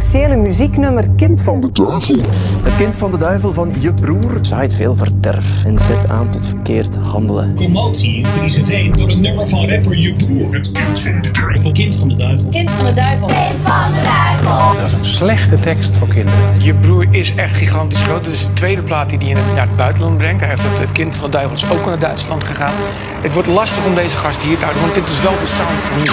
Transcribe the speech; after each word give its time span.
controversiële 0.00 0.36
muzieknummer 0.36 1.08
Kind 1.16 1.42
van 1.42 1.60
de 1.60 1.72
Duivel. 1.72 2.20
Het 2.62 2.76
kind 2.76 2.96
van 2.96 3.10
de 3.10 3.16
duivel 3.16 3.52
van 3.52 3.72
je 3.78 3.94
broer 3.94 4.38
zaait 4.40 4.74
veel 4.74 4.96
verderf 4.96 5.64
en 5.64 5.78
zet 5.78 6.08
aan 6.08 6.30
tot 6.30 6.46
verkeerd 6.46 6.96
handelen. 6.96 7.54
Commotie 7.54 8.14
in 8.14 8.26
Friese 8.26 8.64
Veen 8.64 8.92
door 8.96 9.08
een 9.08 9.20
nummer 9.20 9.48
van 9.48 9.68
rapper 9.68 9.96
je 9.96 10.14
broer. 10.14 10.54
Het 10.54 10.72
kind 10.72 11.00
van 11.00 11.20
de 11.22 11.30
duivel. 11.30 11.72
Kind 11.72 11.94
van 11.94 12.08
de 12.08 12.14
duivel. 12.14 12.48
Kind 12.48 12.70
van 12.70 12.84
de 12.84 12.92
duivel. 12.92 13.26
Kind 13.26 13.38
van 13.62 13.92
de 13.92 14.02
duivel. 14.02 14.80
Dat 14.80 14.86
is 14.86 14.92
een 14.92 15.04
slechte 15.04 15.60
tekst 15.60 15.96
voor 15.96 16.08
kinderen. 16.08 16.62
Je 16.62 16.74
broer 16.74 17.06
is 17.10 17.34
echt 17.34 17.56
gigantisch 17.56 18.02
groot. 18.02 18.24
Dit 18.24 18.32
is 18.32 18.44
de 18.44 18.52
tweede 18.52 18.82
plaat 18.82 19.08
die 19.08 19.18
hij 19.18 19.32
naar 19.54 19.66
het 19.66 19.76
buitenland 19.76 20.16
brengt. 20.18 20.40
Hij 20.40 20.50
heeft 20.50 20.62
het, 20.62 20.78
het 20.78 20.92
kind 20.92 21.16
van 21.16 21.24
de 21.24 21.36
duivel 21.36 21.56
is 21.56 21.70
ook 21.70 21.86
naar 21.86 21.98
Duitsland 21.98 22.44
gegaan. 22.44 22.74
Het 23.20 23.32
wordt 23.32 23.48
lastig 23.48 23.86
om 23.86 23.94
deze 23.94 24.16
gast 24.16 24.42
hier 24.42 24.58
te 24.58 24.64
houden, 24.64 24.82
want 24.82 24.94
dit 24.94 25.08
is 25.08 25.22
wel 25.22 25.34
de 25.40 25.46
sound 25.46 25.80
van 25.80 25.98
nu. 25.98 26.04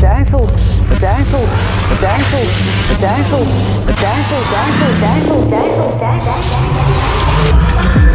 Duivel, 0.00 0.48
duivel, 0.98 1.46
duivel, 2.00 2.46
duivel, 2.98 3.46
duivel, 3.86 4.34
duivel, 4.40 4.92
duivel, 4.98 5.48
duivel, 5.48 5.88
duivel. 5.98 6.80
Want 7.72 8.09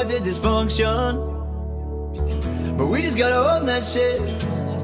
that 0.00 0.08
did 0.08 0.22
dysfunction. 0.22 1.12
But 2.76 2.86
we 2.86 3.02
just 3.02 3.18
gotta 3.18 3.36
own 3.36 3.66
that 3.66 3.82
shit. 3.82 4.18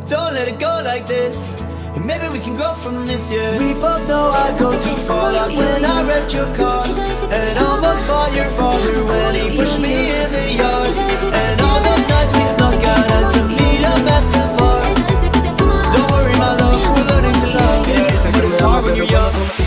Don't 0.08 0.34
let 0.34 0.48
it 0.48 0.58
go 0.58 0.82
like 0.84 1.06
this. 1.06 1.56
And 1.94 2.04
maybe 2.04 2.28
we 2.28 2.38
can 2.38 2.54
grow 2.54 2.74
from 2.74 3.06
this, 3.06 3.30
yeah. 3.32 3.56
We 3.58 3.72
both 3.80 4.06
know 4.08 4.28
I 4.28 4.54
go 4.58 4.72
too 4.72 4.96
far, 5.08 5.32
like 5.32 5.56
when 5.56 5.84
I 5.84 6.06
wrecked 6.06 6.34
your 6.34 6.52
car. 6.54 6.84
And 6.84 7.58
almost 7.58 8.04
fought 8.04 8.32
your 8.36 8.50
father 8.60 9.04
when 9.04 9.34
he 9.34 9.56
pushed 9.56 9.80
me 9.80 10.12
in 10.20 10.28
the 10.32 10.46
yard. 10.60 10.92
And 11.32 11.60
all 11.64 11.80
those 11.80 12.04
nights 12.12 12.32
we 12.36 12.44
snuck 12.52 12.84
out 12.84 13.06
had 13.08 13.26
to 13.36 13.42
meet 13.48 13.84
up 13.92 14.04
at 14.16 14.24
the 14.34 14.44
bar. 14.58 14.84
Don't 15.94 16.08
worry, 16.12 16.36
my 16.36 16.52
love, 16.60 16.80
we're 16.92 17.08
learning 17.08 17.36
to 17.40 17.48
love. 17.56 18.32
But 18.34 18.44
it's 18.44 18.60
hard 18.60 18.84
when 18.84 18.96
you're 18.96 19.06
young. 19.06 19.65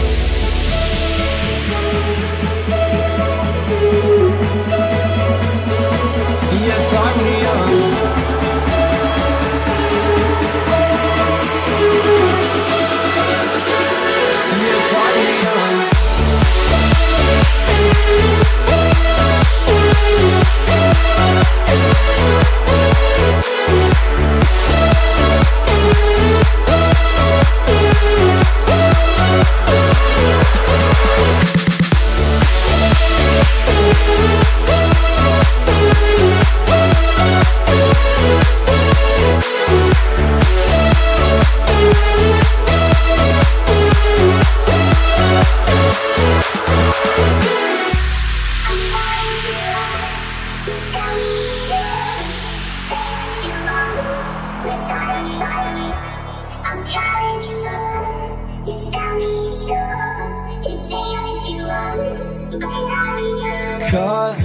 Caught. 63.89 64.37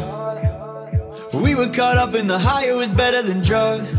We 1.35 1.55
were 1.55 1.69
caught 1.69 1.99
up 1.99 2.15
in 2.15 2.27
the 2.29 2.39
high, 2.39 2.67
it 2.67 2.75
was 2.75 2.91
better 2.93 3.21
than 3.21 3.43
drugs. 3.43 3.95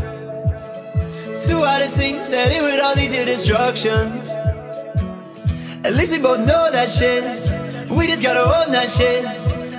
Too 1.46 1.62
hard 1.62 1.82
to 1.82 1.88
see 1.88 2.14
that 2.14 2.50
it 2.50 2.60
would 2.60 2.80
all 2.80 2.94
lead 2.96 3.12
to 3.12 3.24
destruction. 3.24 4.18
At 5.84 5.94
least 5.94 6.10
we 6.10 6.18
both 6.18 6.40
know 6.40 6.70
that 6.72 6.88
shit. 6.88 7.22
We 7.88 8.08
just 8.08 8.24
gotta 8.24 8.42
own 8.42 8.72
that 8.72 8.88
shit. 8.88 9.24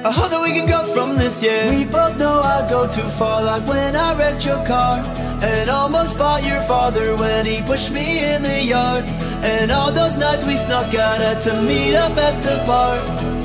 I 0.05 0.09
hope 0.09 0.29
that 0.29 0.41
we 0.41 0.53
can 0.53 0.69
go 0.69 0.85
from 0.93 1.17
this, 1.17 1.43
yeah. 1.43 1.69
We 1.69 1.83
both 1.83 2.17
know 2.17 2.39
I 2.39 2.65
go 2.69 2.87
too 2.87 3.09
far, 3.19 3.43
like 3.43 3.67
when 3.67 3.93
I 3.93 4.17
wrecked 4.17 4.45
your 4.45 4.65
car. 4.65 4.99
And 5.43 5.69
almost 5.69 6.15
fought 6.15 6.45
your 6.45 6.61
father 6.61 7.17
when 7.17 7.45
he 7.45 7.61
pushed 7.63 7.91
me 7.91 8.23
in 8.23 8.41
the 8.41 8.63
yard. 8.63 9.03
And 9.43 9.69
all 9.69 9.91
those 9.91 10.15
nights 10.15 10.45
we 10.45 10.55
snuck 10.55 10.95
out 10.95 11.19
had 11.19 11.41
to 11.41 11.61
meet 11.63 11.93
up 11.93 12.15
at 12.15 12.41
the 12.41 12.63
park. 12.65 13.36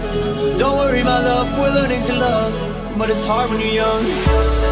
Don't 0.58 0.76
worry, 0.76 1.02
my 1.02 1.18
love, 1.18 1.48
we're 1.58 1.74
learning 1.74 2.02
to 2.04 2.14
love. 2.14 2.98
But 2.98 3.10
it's 3.10 3.24
hard 3.24 3.50
when 3.50 3.60
you're 3.60 3.70
young. 3.84 4.71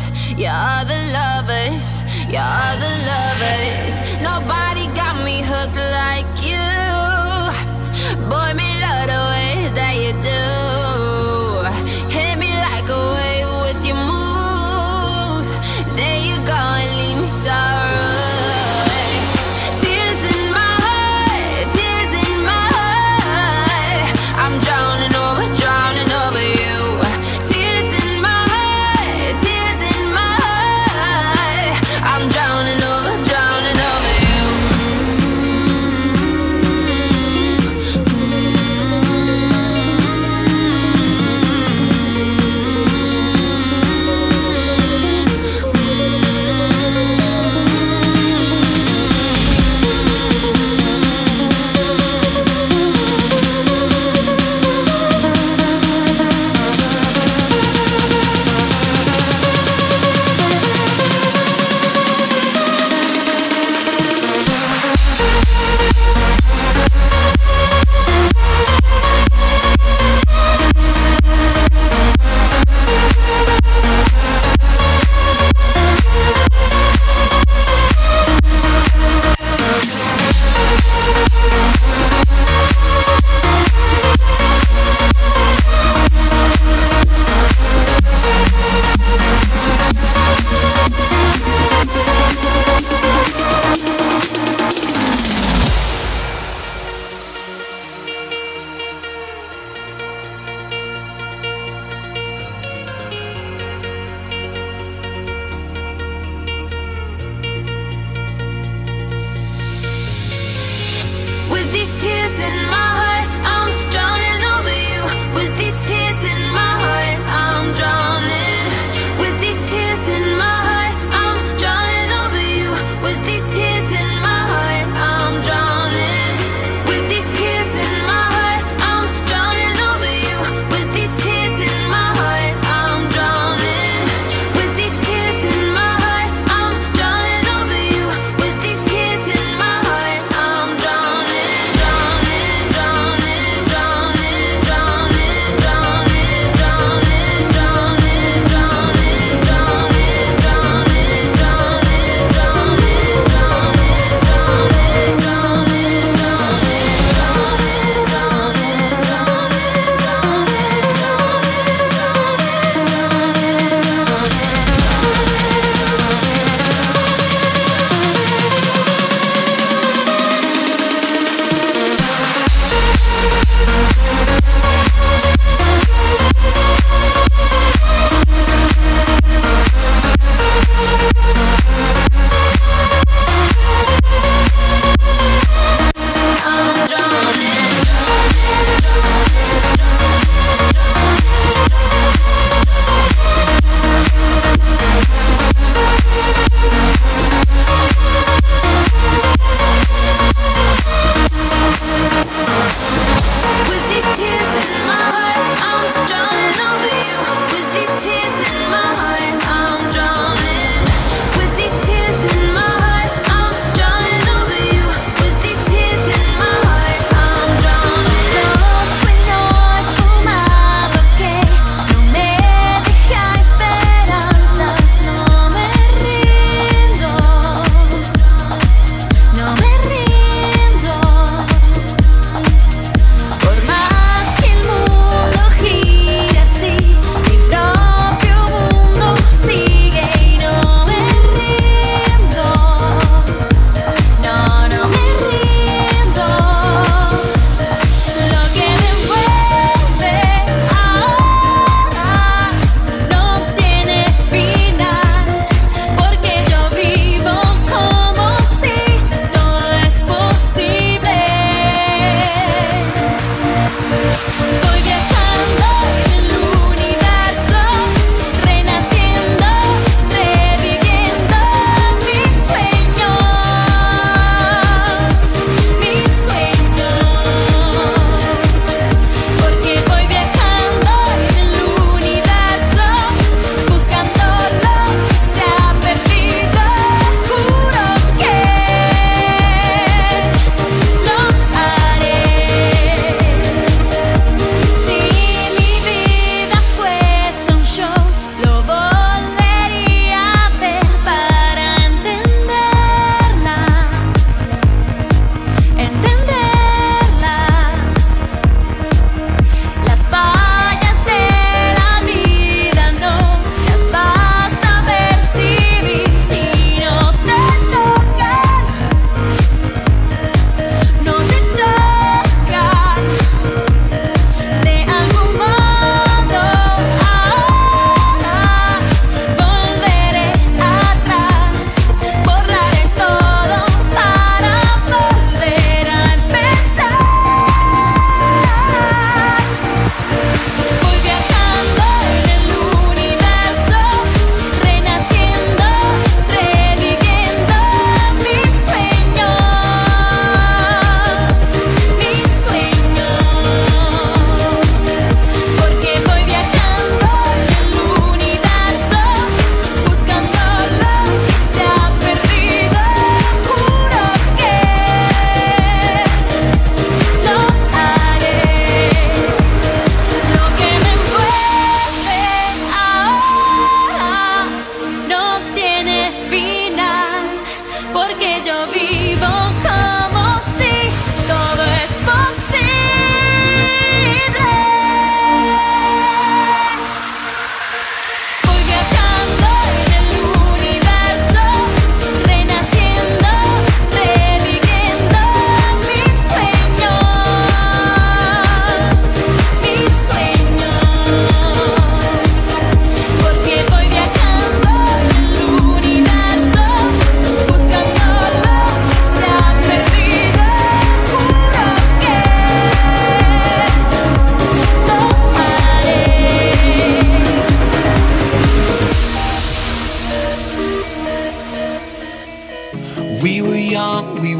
You're 0.41 0.85
the 0.85 0.97
lovers, 1.13 1.99
you're 2.25 2.73
the 2.81 2.93
lovers. 3.05 3.95
Nobody 4.23 4.87
got 4.97 5.23
me 5.23 5.43
hooked 5.45 5.75
like 5.77 6.25
you. 6.41 6.57
Boy, 8.27 8.51
me 8.57 8.73
love 8.81 9.05
the 9.05 9.21
way 9.29 9.69
that 9.75 9.95
you 10.01 10.13
do. 10.19 10.90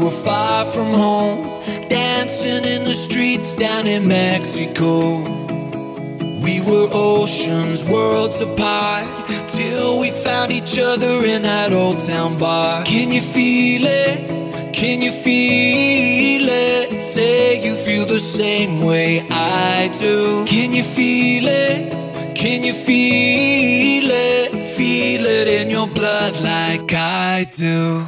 were 0.02 0.10
far 0.10 0.64
from 0.64 0.88
home, 0.88 1.44
dancing 1.88 2.64
in 2.64 2.82
the 2.82 2.92
streets 2.92 3.54
down 3.54 3.86
in 3.86 4.08
Mexico. 4.08 5.20
We 6.42 6.60
were 6.60 6.88
oceans, 6.92 7.84
worlds 7.84 8.40
apart, 8.40 9.04
till 9.46 10.00
we 10.00 10.10
found 10.10 10.50
each 10.50 10.76
other 10.78 11.24
in 11.24 11.42
that 11.42 11.72
old 11.72 12.00
town 12.00 12.36
bar. 12.36 12.82
Can 12.84 13.12
you 13.12 13.20
feel 13.20 13.82
it? 13.84 14.74
Can 14.74 15.00
you 15.02 15.12
feel 15.12 16.48
it? 16.48 17.00
Say 17.00 17.64
you 17.64 17.76
feel 17.76 18.04
the 18.04 18.18
same 18.18 18.84
way 18.84 19.24
I 19.30 19.88
do. 20.00 20.44
Can 20.46 20.72
you 20.72 20.82
feel 20.82 21.44
it? 21.46 22.34
Can 22.34 22.64
you 22.64 22.72
feel 22.72 24.10
it? 24.10 24.68
Feel 24.68 25.22
it 25.24 25.46
in 25.46 25.70
your 25.70 25.86
blood 25.86 26.34
like 26.42 26.92
I 26.92 27.46
do. 27.52 28.04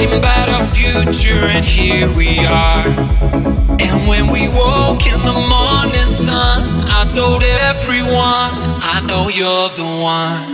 talking 0.00 0.18
about 0.18 0.48
our 0.48 0.64
future, 0.64 1.44
and 1.44 1.64
here 1.64 2.08
we 2.14 2.38
are. 2.46 2.86
And 2.86 4.08
when 4.08 4.28
we 4.28 4.48
woke 4.48 5.06
in 5.06 5.20
the 5.24 5.34
morning 5.34 6.06
sun, 6.06 6.80
I 6.86 7.04
told 7.14 7.42
everyone, 7.68 8.50
I 8.82 9.02
know 9.06 9.28
you're 9.28 9.68
the 9.76 9.84
one. 10.00 10.44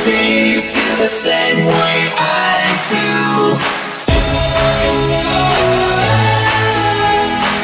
See, 0.00 0.54
you 0.54 0.60
feel 0.62 0.96
the 0.96 1.08
same 1.08 1.66
way 1.66 2.08
I 2.16 2.64
do. 2.88 3.58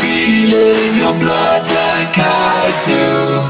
Feel 0.00 0.52
it 0.52 0.76
in 0.86 0.94
your 0.98 1.14
blood 1.18 1.62
like 1.62 2.18
I 2.18 2.72
do. 2.86 3.43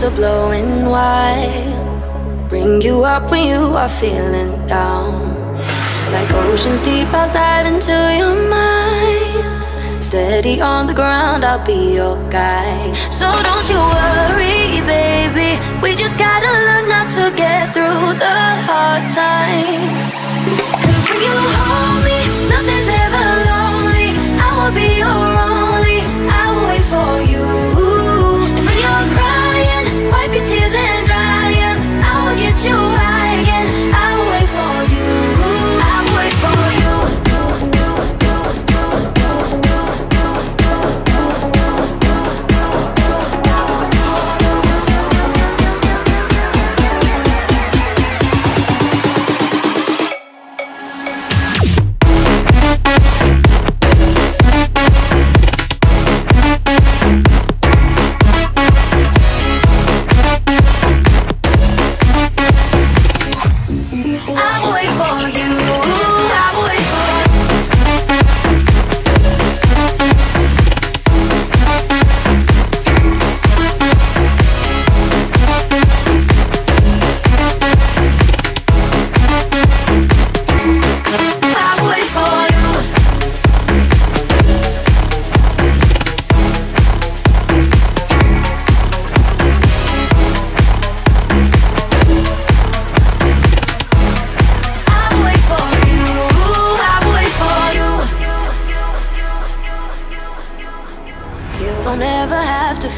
Winds 0.00 0.04
are 0.04 0.16
blowing 0.16 0.86
wide. 0.86 2.48
Bring 2.48 2.82
you 2.82 3.04
up 3.04 3.30
when 3.30 3.44
you 3.46 3.76
are 3.76 3.88
feeling 3.88 4.66
down. 4.66 5.12
Like 6.12 6.32
oceans 6.32 6.82
deep, 6.82 7.08
I'll 7.12 7.32
dive 7.32 7.66
into 7.66 7.92
your 8.18 8.34
mind. 8.50 10.02
Steady 10.02 10.60
on 10.60 10.86
the 10.86 10.94
ground, 10.94 11.44
I'll 11.44 11.64
be 11.64 11.94
your 11.94 12.16
guide. 12.30 12.96
So 13.12 13.30
don't 13.42 13.68
you 13.68 13.78
worry, 13.78 14.80
baby. 14.86 15.58
We 15.82 15.94
just 15.94 16.18
gotta 16.18 16.50
learn 16.66 16.90
how 16.90 17.06
to 17.18 17.36
get 17.36 17.72
through 17.72 18.18
the 18.18 18.38
hard 18.66 19.04
times. 19.12 20.06
Cause 20.84 21.04
when 21.08 21.20
you 21.26 21.36
hold 21.56 22.00
me, 22.08 22.18
nothing's 22.52 22.88
ever 23.04 23.26
lonely. 23.50 24.08
I 24.44 24.48
will 24.58 24.74
be 24.74 24.98
your 24.98 25.08
only, 25.08 25.49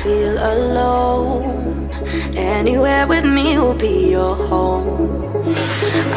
feel 0.03 0.37
alone. 0.37 1.89
Anywhere 2.35 3.07
with 3.07 3.25
me 3.25 3.57
will 3.57 3.75
be 3.75 4.11
your 4.11 4.35
home. 4.35 5.31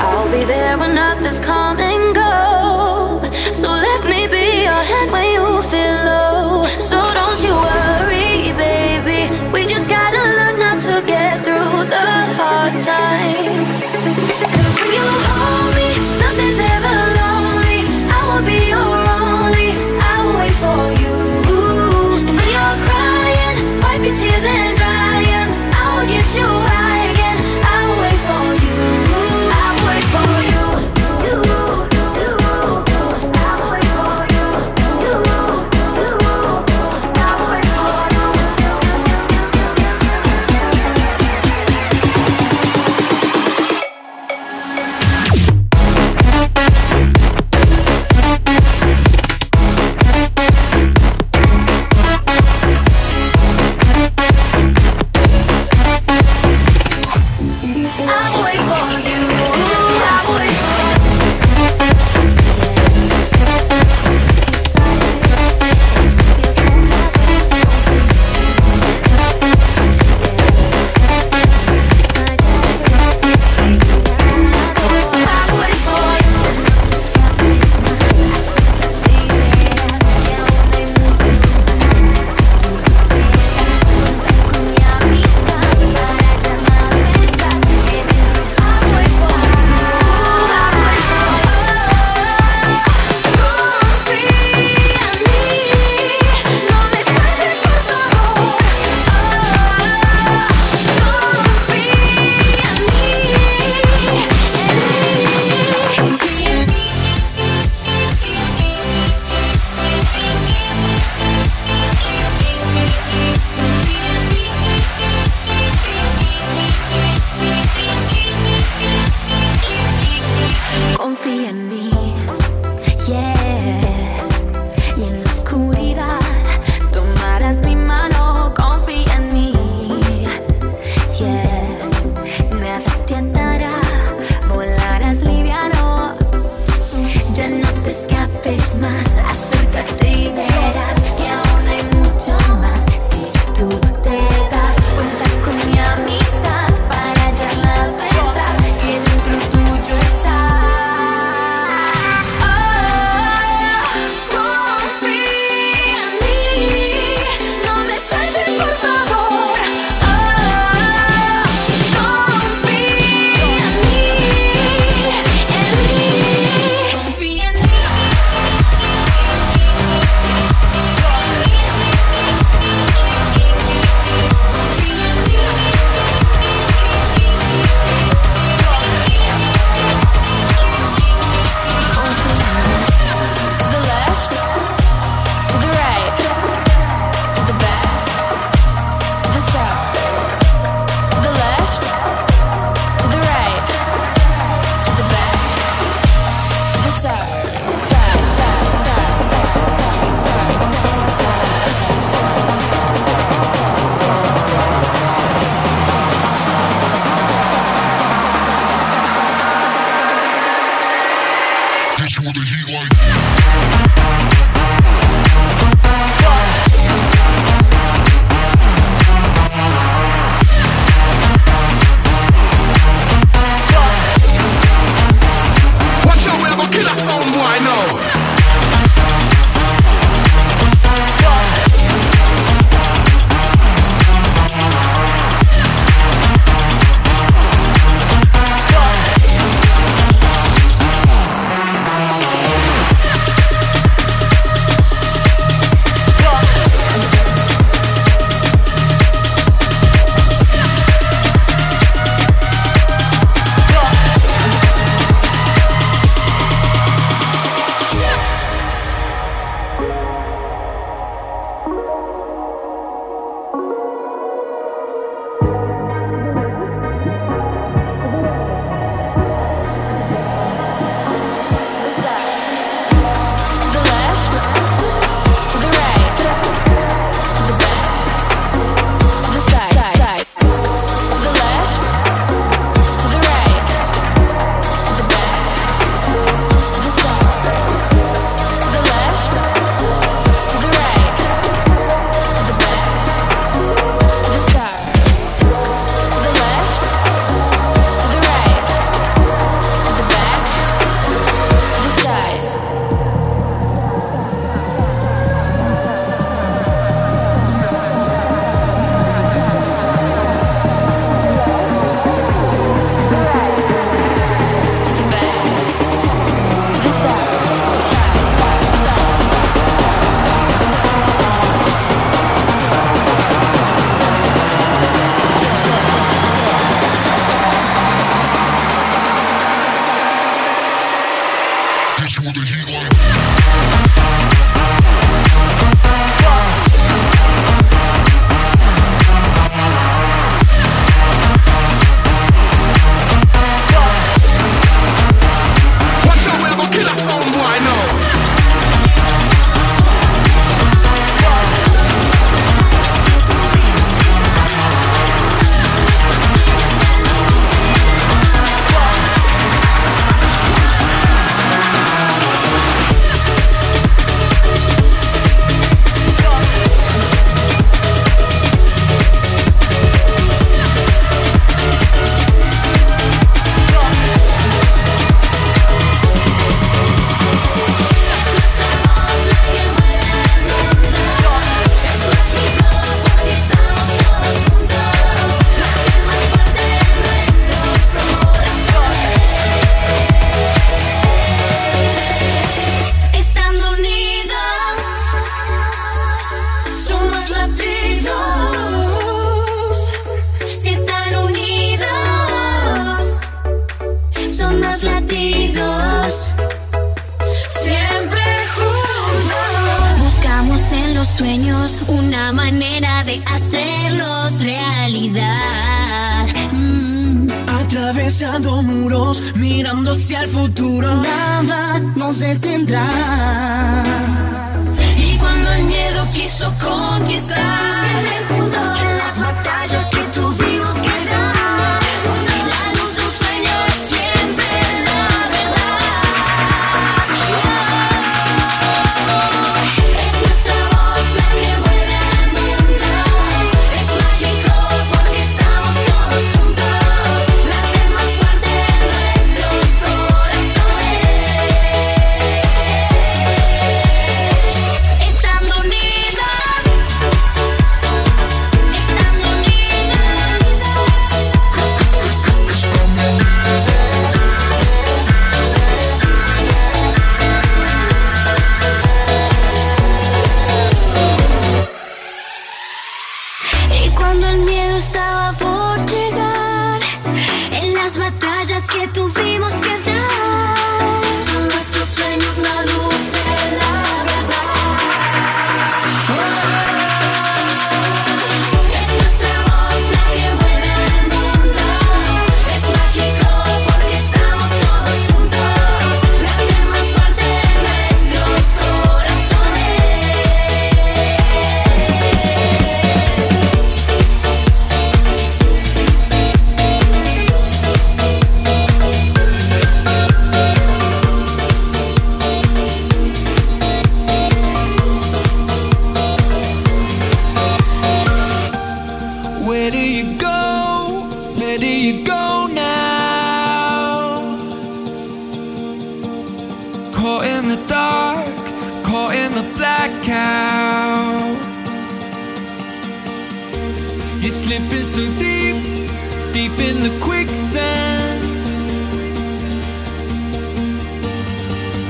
I'll 0.05 0.29
be 0.31 0.43
there 0.43 0.75
when 0.79 0.97
others 0.97 1.39
come 1.39 1.77
and 1.79 2.15
go. 2.15 3.21
So 3.53 3.69
let 3.69 4.01
me 4.05 4.25
be 4.27 4.63
your 4.63 4.83
hand 4.91 5.11
when 5.11 5.27
you 5.35 5.61
feel 5.71 5.97
low. 6.11 6.65
So 6.89 6.97
don't 7.19 7.39
you 7.45 7.53
worry, 7.69 8.53
baby. 8.65 9.29
We 9.53 9.67
just 9.67 9.87
gotta 9.87 10.23
learn 10.37 10.59
how 10.65 10.79
to 10.87 11.05
get 11.05 11.45
through 11.45 11.77
the 11.95 12.07
hard 12.37 12.81
times. 12.81 13.64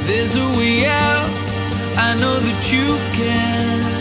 There's 0.06 0.36
a 0.36 0.48
way 0.58 0.86
out, 0.86 1.30
I 1.98 2.14
know 2.20 2.40
that 2.40 2.72
you 2.72 2.98
can. 3.18 3.95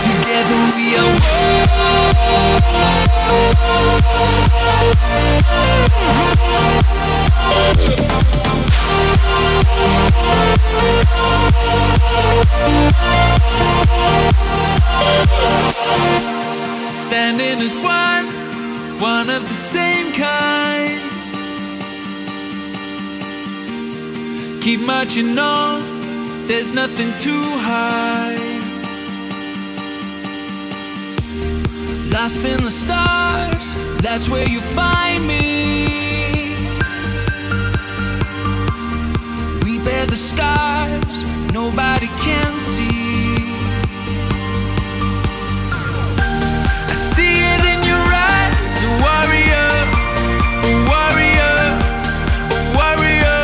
Together 0.00 0.60
we 0.74 0.96
are 0.96 1.30
Standing 16.92 17.60
as 17.66 17.74
one, 17.82 18.26
one 19.00 19.30
of 19.30 19.42
the 19.42 19.54
same 19.54 20.12
kind. 20.12 21.00
Keep 24.62 24.80
marching 24.80 25.38
on, 25.38 26.46
there's 26.46 26.72
nothing 26.74 27.12
too 27.14 27.44
high. 27.60 28.36
Lost 32.12 32.44
in 32.44 32.62
the 32.62 32.70
stars, 32.70 33.19
that's 34.10 34.28
where 34.28 34.48
you 34.48 34.60
find 34.60 35.24
me. 35.24 36.56
We 39.62 39.78
bear 39.84 40.04
the 40.04 40.16
scars, 40.16 41.24
nobody 41.52 42.08
can 42.18 42.52
see. 42.58 43.36
I 46.90 46.96
see 47.14 47.36
it 47.54 47.62
in 47.72 47.80
your 47.92 48.06
eyes, 48.34 48.76
a 48.82 48.92
warrior, 49.06 49.70
a 50.66 50.72
warrior, 50.90 51.58
a 52.56 52.60
warrior. 52.78 53.42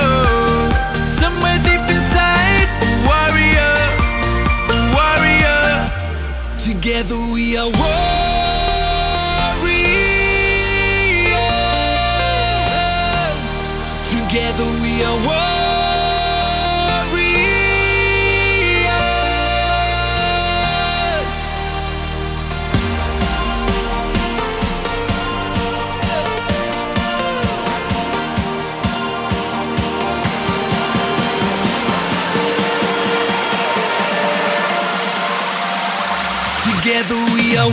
Somewhere 1.06 1.58
deep 1.62 1.86
inside, 1.94 2.68
a 2.82 2.92
warrior, 3.06 3.74
a 4.74 4.78
warrior. 4.98 5.62
Together 6.58 7.18
we 7.32 7.56
are 7.56 7.70
warriors. 7.70 8.25
Together 14.36 14.68
we 14.82 14.92
are 15.02 15.16
warriors. 15.24 15.56
Together 36.62 37.18
we 37.32 37.56
are 37.56 37.72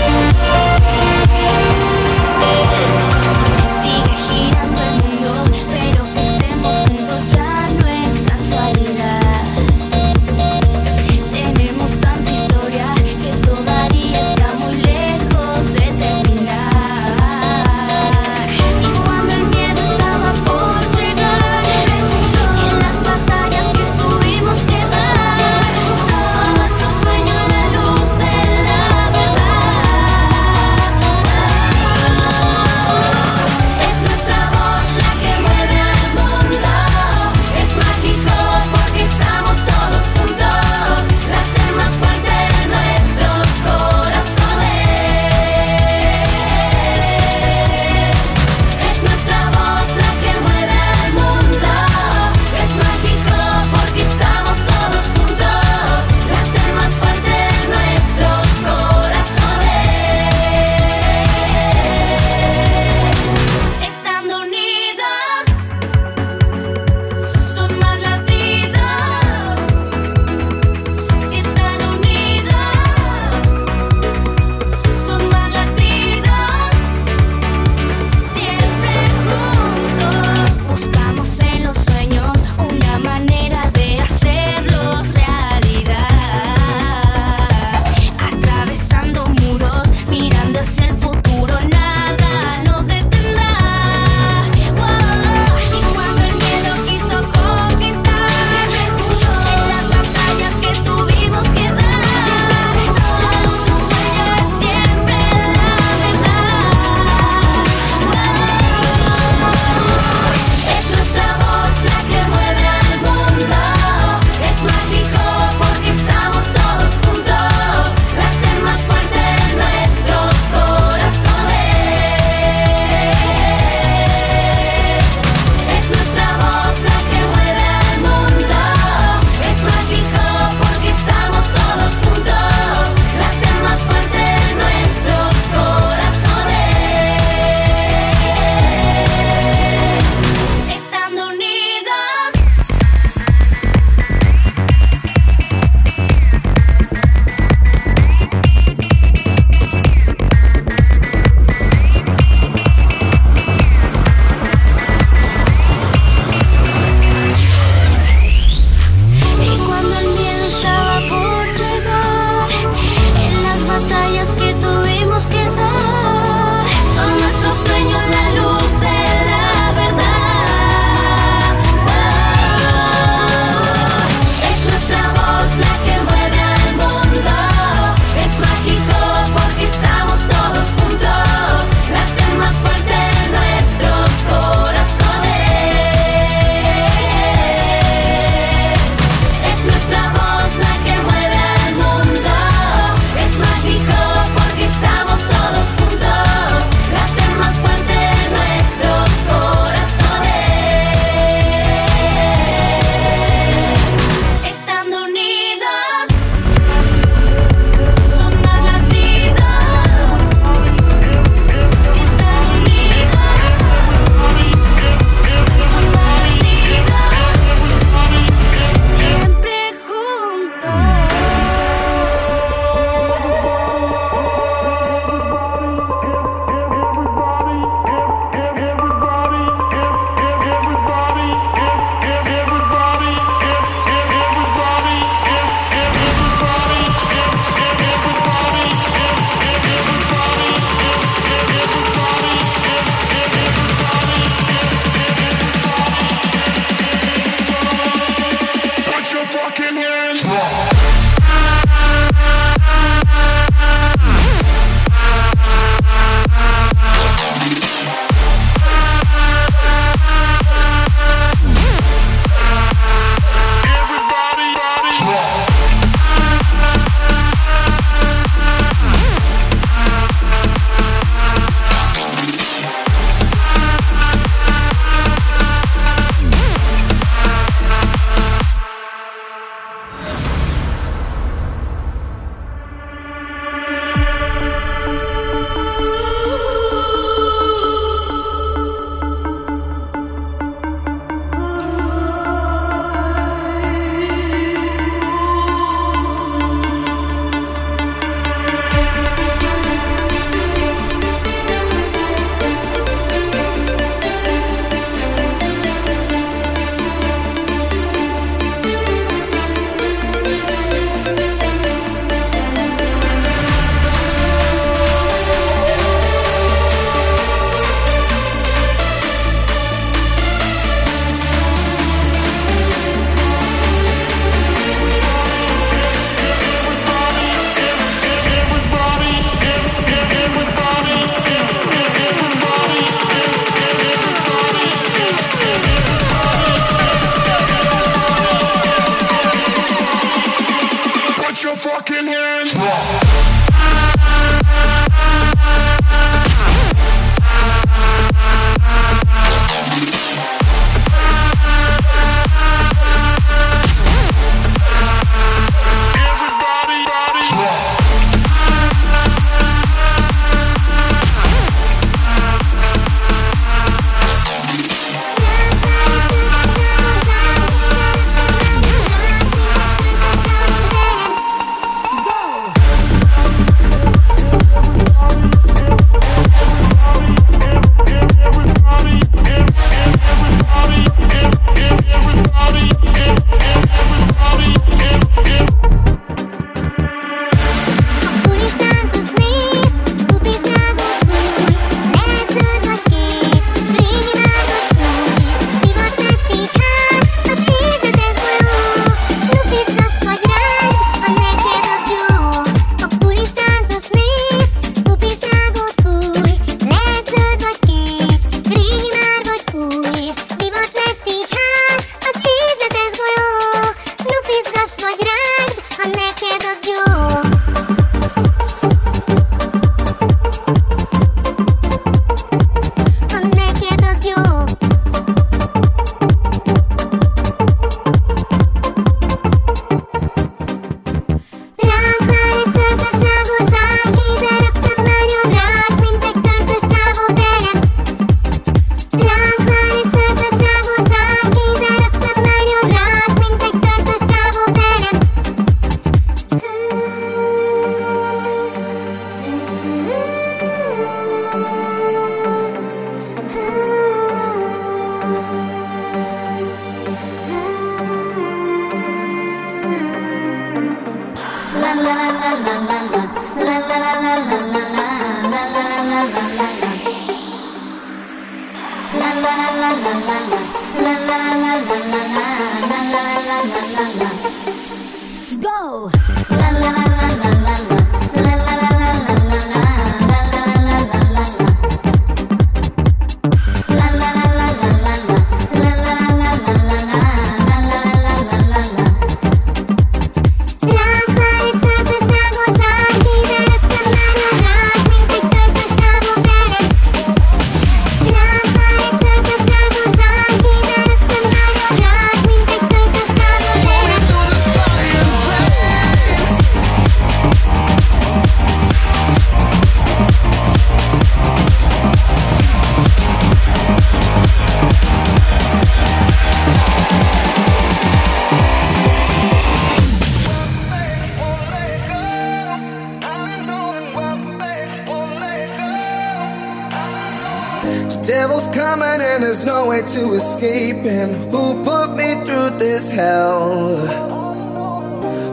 escaping? 530.41 531.29
Who 531.31 531.63
put 531.63 531.95
me 531.95 532.15
through 532.25 532.57
this 532.57 532.89
hell? 532.89 533.77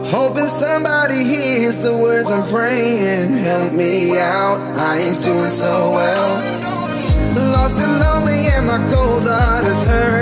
Hoping 0.05 0.47
somebody 0.47 1.23
hears 1.23 1.79
the 1.79 1.97
words 1.97 2.29
I'm 2.29 2.47
praying. 2.47 3.33
Help 3.33 3.73
me 3.73 4.17
out, 4.19 4.59
I 4.77 4.97
ain't 4.97 5.21
doing 5.23 5.51
so 5.51 5.91
well. 5.91 6.59
Lost 7.53 7.77
and 7.77 7.99
lonely, 7.99 8.47
and 8.47 8.67
my 8.67 8.79
cold 8.91 9.23
heart 9.23 9.65
is 9.65 9.83
hurt. 9.83 10.18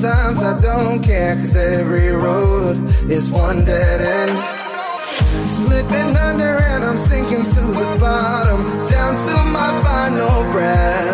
Sometimes 0.00 0.42
I 0.42 0.60
don't 0.62 1.02
care, 1.02 1.36
cause 1.36 1.54
every 1.56 2.08
road 2.08 2.78
is 3.10 3.30
one 3.30 3.66
dead 3.66 4.00
end. 4.00 5.46
Slipping 5.46 6.16
under 6.16 6.56
and 6.56 6.84
I'm 6.84 6.96
sinking 6.96 7.44
to 7.44 7.60
the 7.60 7.98
bottom, 8.00 8.62
down 8.88 9.14
to 9.26 9.44
my 9.50 9.80
final 9.84 10.50
breath. 10.52 11.09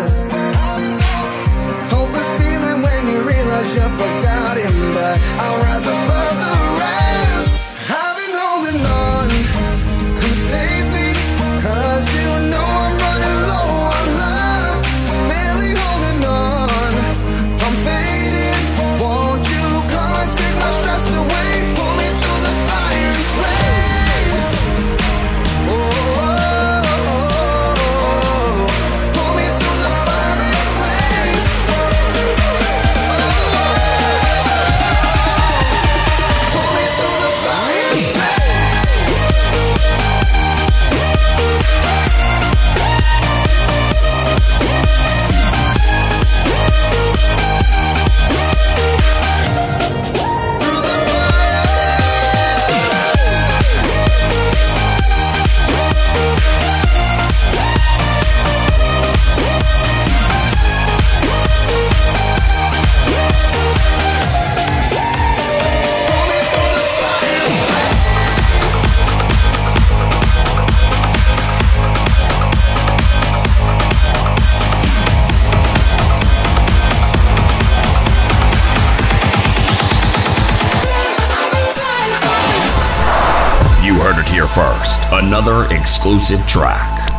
First, 84.45 84.99
another 85.13 85.65
exclusive 85.73 86.45
track. 86.45 87.09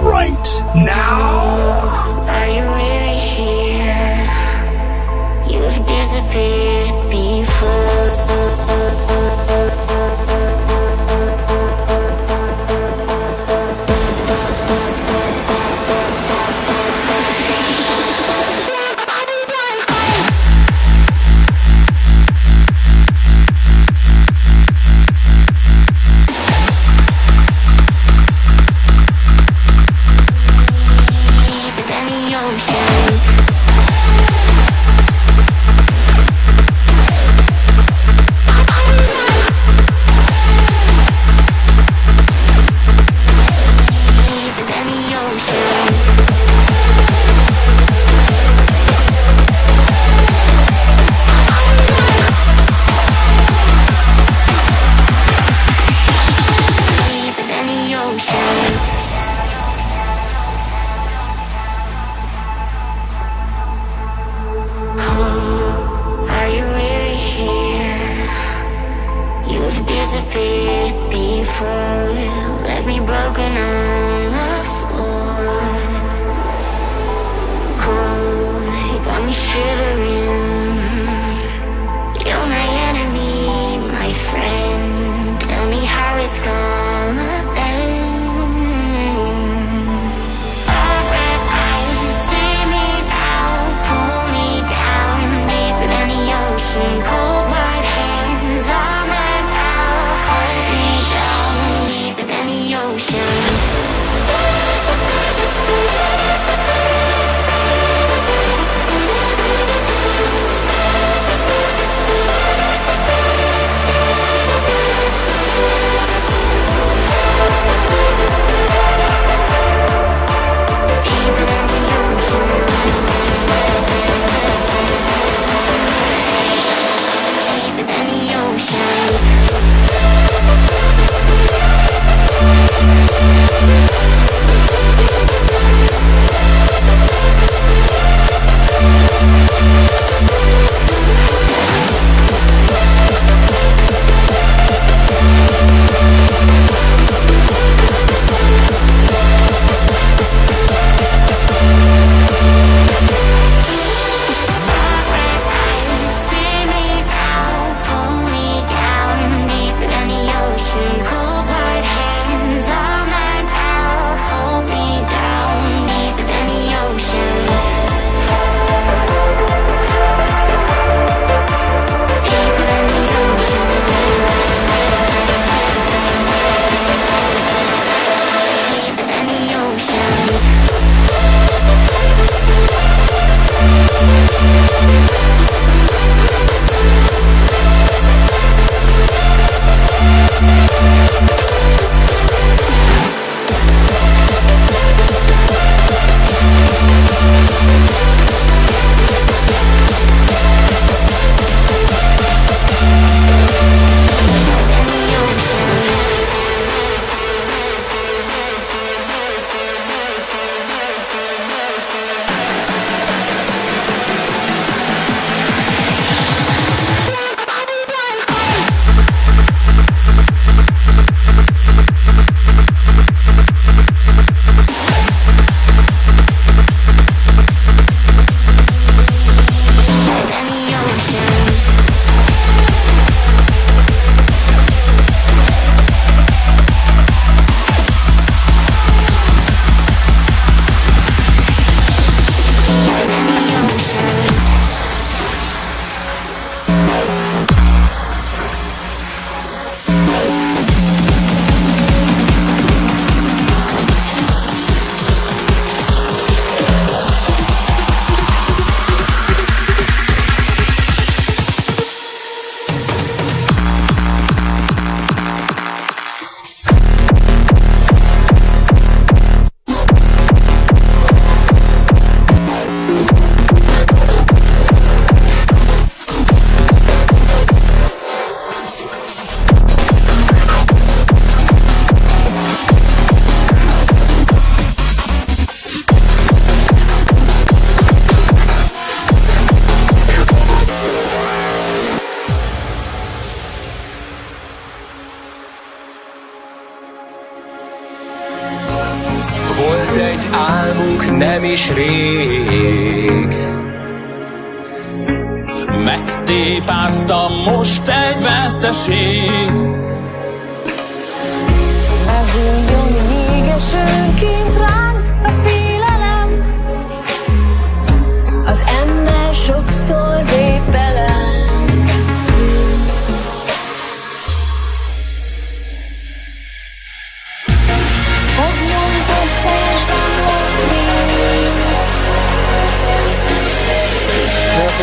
Right 0.00 0.72
now. 0.74 2.23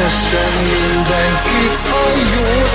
Keressen 0.01 0.53
mindenkit 0.63 1.87
a 1.87 2.09
jó 2.35 2.70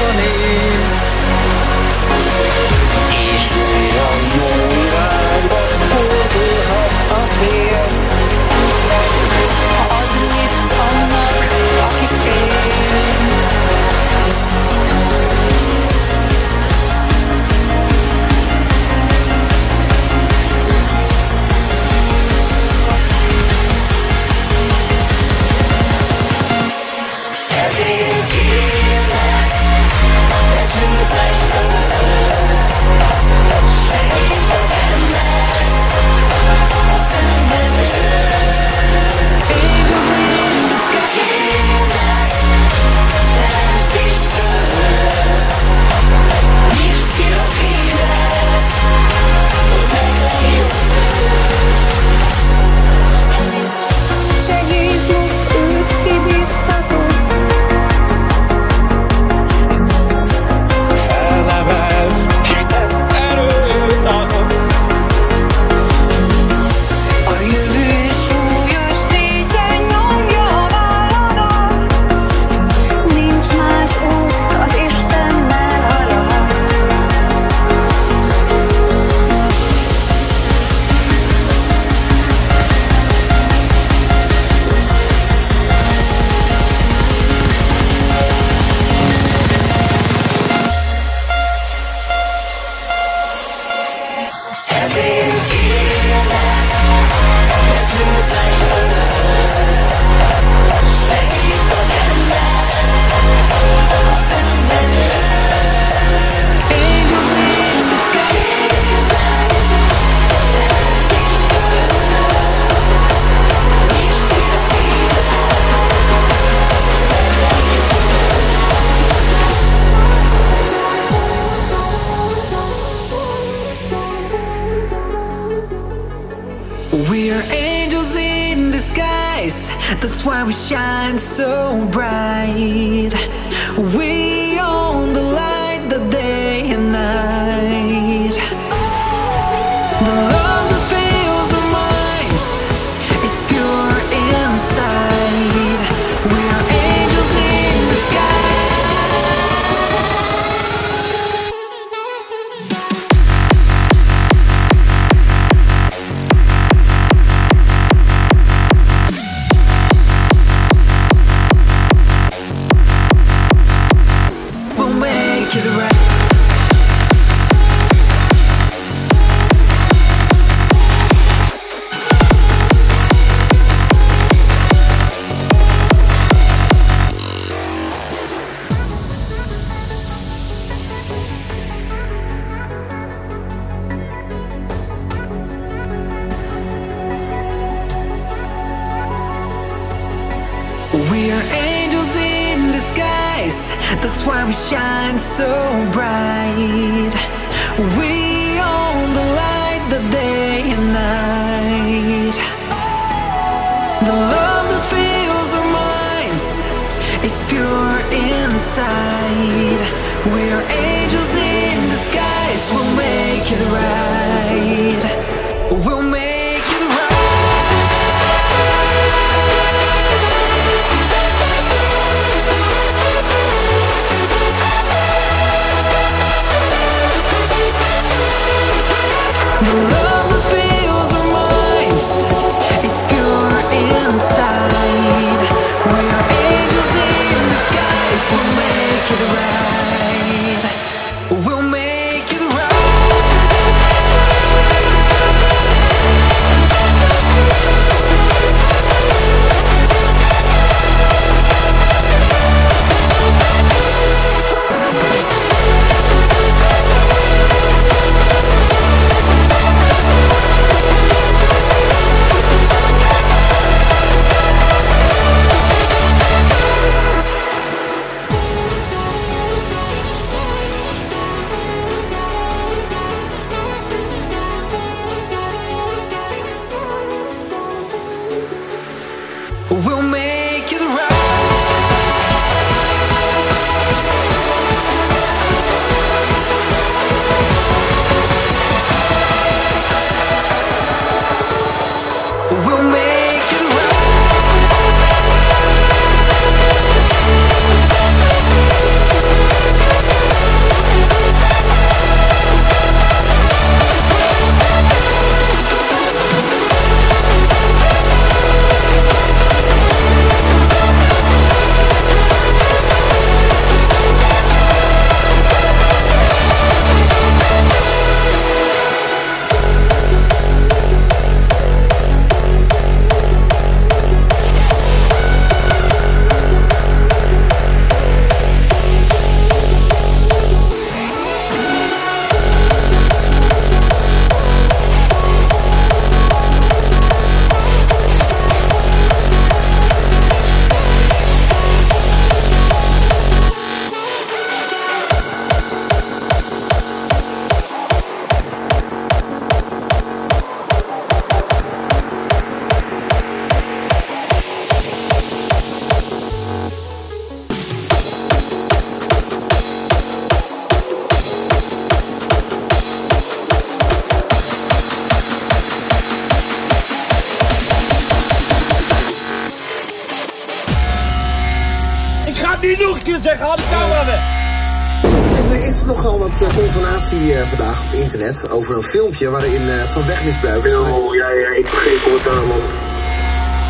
internet 378.17 378.51
over 378.51 378.77
een 378.77 378.83
filmpje 378.83 379.31
waarin 379.31 379.69
eh, 379.69 379.83
van 379.83 380.07
wegmisbruikers... 380.07 380.73
Oh, 380.73 381.15
ja, 381.15 381.31
ja, 381.31 381.49
ik 381.49 381.69
vergeet 381.69 382.03
commentaar, 382.03 382.47
man. 382.47 382.61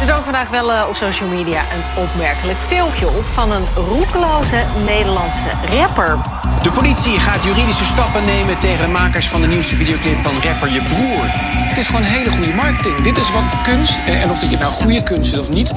Er 0.01 0.07
dook 0.07 0.25
vandaag 0.25 0.49
wel 0.49 0.73
eh, 0.73 0.87
op 0.89 0.95
social 0.95 1.29
media 1.29 1.61
een 1.61 2.03
opmerkelijk 2.03 2.59
filmpje 2.67 3.07
op 3.09 3.25
van 3.25 3.53
een 3.53 3.67
roekeloze 3.75 4.63
Nederlandse 4.85 5.49
rapper. 5.71 6.36
De 6.67 6.73
politie 6.73 7.21
gaat 7.21 7.45
juridische 7.45 7.85
stappen 7.85 8.25
nemen 8.25 8.59
tegen 8.59 8.87
de 8.87 8.93
makers 8.93 9.29
van 9.29 9.41
de 9.41 9.47
nieuwste 9.47 9.77
videoclip 9.77 10.17
van 10.23 10.35
rapper 10.43 10.73
Je 10.73 10.83
Broer. 10.83 11.25
Het 11.69 11.79
is 11.79 11.87
gewoon 11.87 12.03
hele 12.03 12.31
goede 12.31 12.55
marketing. 12.55 13.01
Dit 13.01 13.19
is 13.19 13.33
wat 13.33 13.43
kunst, 13.63 13.99
eh, 14.07 14.23
en 14.23 14.31
of 14.31 14.39
dat 14.39 14.51
je 14.51 14.57
nou 14.57 14.73
goede 14.73 15.03
kunst 15.03 15.33
is 15.33 15.39
of 15.39 15.49
niet, 15.49 15.73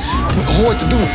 hoort 0.57 0.79
te 0.79 0.87
doen. 0.87 1.07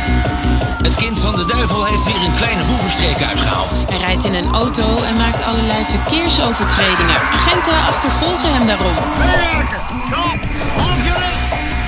Het 0.87 0.95
kind 0.95 1.19
van 1.19 1.35
de 1.35 1.45
duivel 1.45 1.85
heeft 1.85 2.05
weer 2.05 2.23
een 2.25 2.35
kleine 2.35 2.63
boevenstreek 2.63 3.21
uitgehaald. 3.21 3.83
Hij 3.85 3.97
rijdt 3.97 4.25
in 4.25 4.33
een 4.33 4.51
auto 4.53 5.03
en 5.03 5.17
maakt 5.17 5.43
allerlei 5.43 5.85
verkeersovertredingen. 5.89 7.19
Agenten 7.31 7.77
achtervolgen 7.87 8.53
hem 8.53 8.67
daarom. 8.67 8.95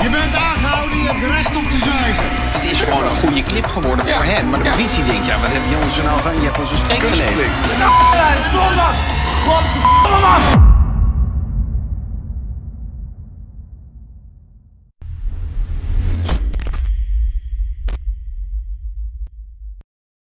Je 0.04 0.10
bent 0.10 0.36
aangehouden, 0.36 0.38
je 0.38 0.44
hebt 0.44 0.47
recht 1.26 1.54
zuigen. 1.70 2.26
Het 2.52 2.64
is 2.72 2.80
gewoon 2.80 3.04
een 3.04 3.16
goede 3.16 3.44
clip 3.44 3.68
geworden 3.68 4.06
voor 4.06 4.24
hem. 4.24 4.50
Maar 4.50 4.64
de 4.64 4.70
politie 4.70 5.04
denkt, 5.04 5.26
ja, 5.26 5.40
wat 5.40 5.52
hebben 5.52 5.72
jongens 5.72 5.98
er 5.98 6.04
nou 6.04 6.22
van? 6.22 6.36
Je 6.36 6.42
hebt 6.42 6.60
ons 6.60 6.72
een 6.72 6.78
streek 6.78 7.00
geleden. 7.00 7.46
Ja! 7.80 7.90
Godverdomme 9.46 10.20
man! 10.22 10.67